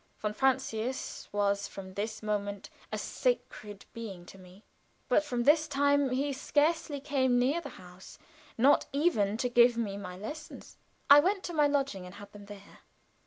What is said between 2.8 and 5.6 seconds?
a sacred being to me. But from